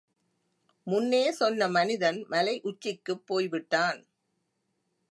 முன்னே 0.87 1.31
சொன்ன 1.31 1.67
மனிதன் 1.67 2.25
மலை 2.27 2.61
உச்சிக்குப் 2.63 3.25
போய்விட்டான். 3.25 4.01